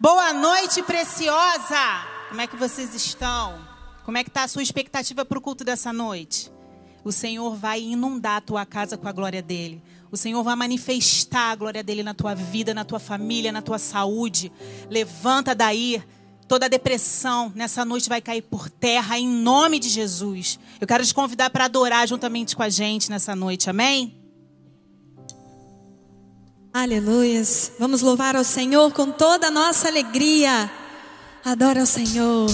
Boa 0.00 0.32
noite, 0.32 0.82
preciosa! 0.82 2.06
Como 2.28 2.40
é 2.40 2.46
que 2.46 2.56
vocês 2.56 2.94
estão? 2.94 3.58
Como 4.04 4.18
é 4.18 4.24
que 4.24 4.30
está 4.30 4.44
a 4.44 4.48
sua 4.48 4.62
expectativa 4.62 5.24
para 5.24 5.38
o 5.38 5.40
culto 5.40 5.64
dessa 5.64 5.92
noite? 5.92 6.50
O 7.04 7.12
Senhor 7.12 7.54
vai 7.54 7.80
inundar 7.80 8.36
a 8.36 8.40
tua 8.40 8.66
casa 8.66 8.96
com 8.96 9.06
a 9.06 9.12
glória 9.12 9.42
dele. 9.42 9.82
O 10.10 10.16
Senhor 10.16 10.42
vai 10.42 10.56
manifestar 10.56 11.52
a 11.52 11.54
glória 11.54 11.82
dele 11.82 12.02
na 12.02 12.14
tua 12.14 12.34
vida, 12.34 12.74
na 12.74 12.84
tua 12.84 12.98
família, 12.98 13.52
na 13.52 13.62
tua 13.62 13.78
saúde. 13.78 14.50
Levanta 14.90 15.54
daí. 15.54 16.02
Toda 16.48 16.68
depressão 16.68 17.52
nessa 17.54 17.84
noite 17.84 18.08
vai 18.08 18.20
cair 18.20 18.42
por 18.42 18.68
terra 18.68 19.18
em 19.18 19.26
nome 19.26 19.78
de 19.78 19.88
Jesus. 19.88 20.58
Eu 20.80 20.86
quero 20.86 21.04
te 21.06 21.14
convidar 21.14 21.50
para 21.50 21.64
adorar 21.66 22.06
juntamente 22.06 22.54
com 22.56 22.62
a 22.62 22.68
gente 22.68 23.08
nessa 23.08 23.34
noite. 23.34 23.70
Amém? 23.70 24.21
Aleluias. 26.74 27.72
Vamos 27.78 28.00
louvar 28.00 28.34
ao 28.34 28.44
Senhor 28.44 28.90
com 28.92 29.10
toda 29.10 29.48
a 29.48 29.50
nossa 29.50 29.88
alegria. 29.88 30.70
Adora 31.44 31.80
ao 31.80 31.86
Senhor. 31.86 32.48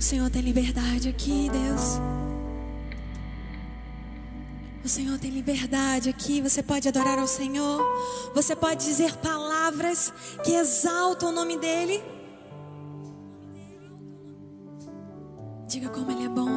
O 0.00 0.02
Senhor 0.02 0.30
tem 0.30 0.40
liberdade 0.40 1.10
aqui, 1.10 1.50
Deus. 1.50 2.00
O 4.82 4.88
Senhor 4.88 5.18
tem 5.18 5.30
liberdade 5.30 6.08
aqui. 6.08 6.40
Você 6.40 6.62
pode 6.62 6.88
adorar 6.88 7.18
ao 7.18 7.26
Senhor. 7.26 7.84
Você 8.34 8.56
pode 8.56 8.82
dizer 8.82 9.14
palavras 9.16 10.10
que 10.42 10.52
exaltam 10.52 11.28
o 11.28 11.32
nome 11.32 11.58
dEle. 11.58 12.02
Diga 15.68 15.90
como 15.90 16.10
Ele 16.10 16.24
é 16.24 16.28
bom. 16.30 16.48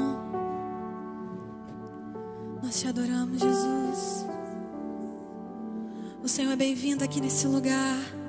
Nós 2.64 2.80
te 2.80 2.88
adoramos, 2.88 3.42
Jesus. 3.42 4.26
O 6.24 6.30
Senhor 6.30 6.54
é 6.54 6.56
bem-vindo 6.56 7.04
aqui 7.04 7.20
nesse 7.20 7.46
lugar. 7.46 8.23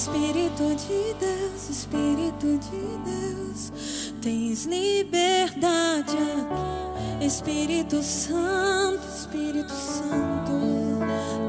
Espírito 0.00 0.62
de 0.76 1.14
Deus, 1.20 1.68
Espírito 1.68 2.58
de 2.58 2.80
Deus, 3.04 4.14
tens 4.22 4.64
liberdade 4.64 6.16
aqui. 6.16 7.26
Espírito 7.26 8.02
Santo, 8.02 9.06
Espírito 9.14 9.70
Santo, 9.74 11.02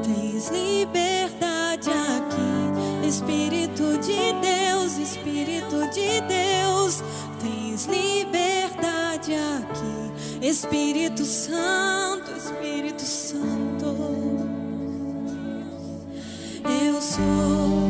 tens 0.04 0.50
liberdade 0.50 1.88
aqui. 1.88 3.08
Espírito 3.08 3.96
de 4.02 4.34
Deus, 4.42 4.98
Espírito 4.98 5.88
de 5.90 6.20
Deus, 6.20 7.02
tens 7.40 7.86
liberdade 7.86 9.32
aqui. 9.32 10.46
Espírito 10.46 11.24
Santo, 11.24 12.30
Espírito 12.36 13.00
Santo, 13.00 13.96
eu 16.84 17.00
sou. 17.00 17.81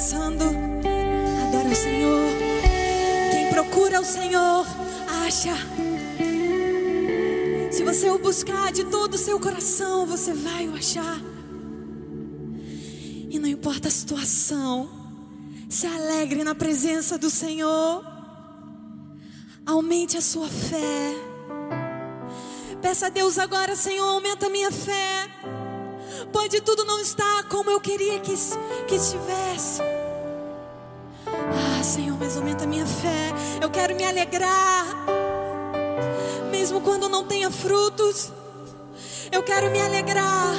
passando, 0.00 0.44
adora 1.46 1.68
o 1.68 1.74
Senhor. 1.76 2.30
Quem 3.30 3.50
procura 3.50 4.00
o 4.00 4.04
Senhor, 4.04 4.66
acha. 5.26 5.52
Se 7.70 7.84
você 7.84 8.08
o 8.08 8.18
buscar 8.18 8.72
de 8.72 8.84
todo 8.84 9.12
o 9.12 9.18
seu 9.18 9.38
coração, 9.38 10.06
você 10.06 10.32
vai 10.32 10.66
o 10.68 10.74
achar. 10.74 11.20
E 13.28 13.38
não 13.38 13.46
importa 13.46 13.88
a 13.88 13.90
situação, 13.90 14.88
se 15.68 15.86
alegre 15.86 16.44
na 16.44 16.54
presença 16.54 17.18
do 17.18 17.28
Senhor. 17.28 18.02
Aumente 19.66 20.16
a 20.16 20.22
sua 20.22 20.48
fé. 20.48 21.14
Peça 22.80 23.08
a 23.08 23.10
Deus 23.10 23.38
agora, 23.38 23.76
Senhor, 23.76 24.08
aumenta 24.08 24.46
a 24.46 24.50
minha 24.50 24.72
fé. 24.72 25.28
Pai, 26.32 26.48
de 26.48 26.60
tudo 26.60 26.84
não 26.84 27.00
está 27.00 27.44
como 27.48 27.70
eu 27.70 27.80
queria 27.80 28.20
que, 28.20 28.34
que 28.86 28.94
estivesse. 28.94 29.82
Ah, 31.26 31.82
Senhor, 31.82 32.16
mas 32.18 32.36
aumenta 32.36 32.64
a 32.64 32.66
minha 32.66 32.86
fé. 32.86 33.32
Eu 33.60 33.70
quero 33.70 33.94
me 33.94 34.04
alegrar, 34.04 34.86
mesmo 36.50 36.80
quando 36.80 37.08
não 37.08 37.24
tenha 37.24 37.50
frutos. 37.50 38.32
Eu 39.32 39.42
quero 39.42 39.70
me 39.70 39.80
alegrar, 39.80 40.54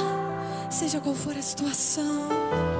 seja 0.70 1.00
qual 1.00 1.14
for 1.14 1.36
a 1.36 1.42
situação. 1.42 2.71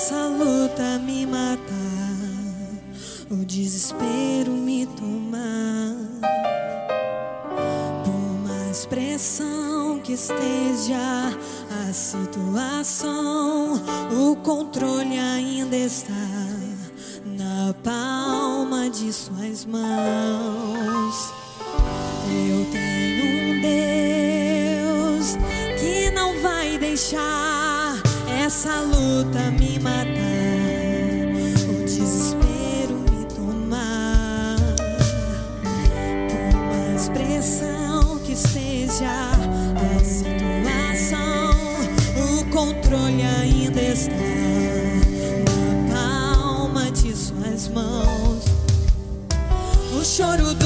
essa 0.00 0.28
luta 0.28 0.98
me 0.98 1.26
matar, 1.26 1.60
o 3.30 3.44
desespero 3.44 4.50
me 4.50 4.86
tomar. 4.86 5.94
Por 8.02 8.48
mais 8.48 8.86
pressão 8.86 10.00
que 10.02 10.14
esteja 10.14 11.36
a 11.86 11.92
situação, 11.92 13.74
o 14.10 14.36
controle 14.36 15.18
ainda 15.18 15.76
está 15.76 16.14
na 17.26 17.74
palma 17.84 18.88
de 18.88 19.12
suas 19.12 19.66
mãos. 19.66 21.30
Eu 22.26 22.64
tenho 22.72 23.52
um 23.52 23.60
Deus 25.20 25.36
que 25.78 26.10
não 26.12 26.40
vai 26.40 26.78
deixar 26.78 27.59
essa 28.50 28.80
luta 28.80 29.48
me 29.52 29.78
matar, 29.78 30.10
o 31.68 31.84
desespero 31.84 32.96
me 33.08 33.24
tomar. 33.26 34.56
Por 36.32 36.56
mais 36.58 37.08
pressão 37.10 38.18
que 38.24 38.32
esteja 38.32 39.06
a 39.06 40.04
situação, 40.04 41.52
o 42.16 42.44
controle 42.50 43.22
ainda 43.22 43.80
está 43.82 44.14
na 45.88 46.34
palma 46.34 46.90
de 46.90 47.14
suas 47.14 47.68
mãos. 47.68 48.44
O 49.96 50.04
choro 50.04 50.56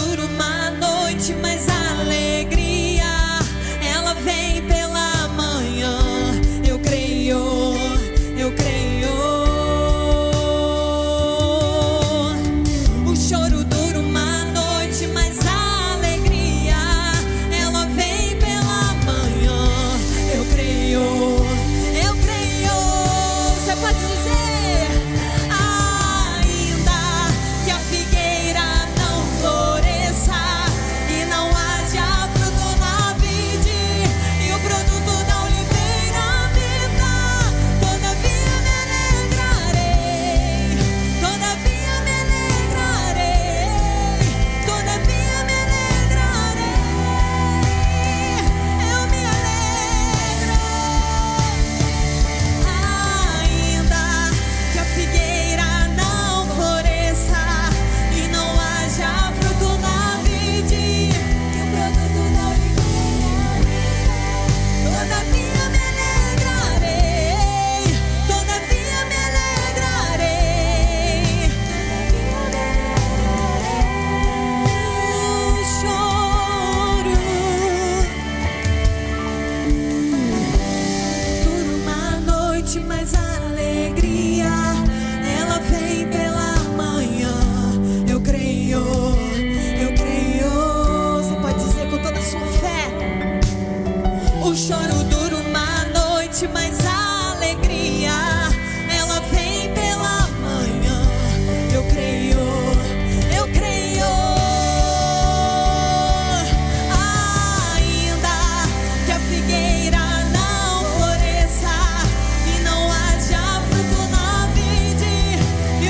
O 94.54 94.56
choro 94.56 95.02
dura 95.10 95.34
uma 95.34 95.84
noite, 95.86 96.46
mas 96.46 96.83